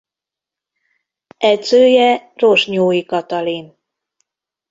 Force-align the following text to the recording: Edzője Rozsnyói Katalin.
Edzője 1.37 2.31
Rozsnyói 2.35 3.05
Katalin. 3.05 3.77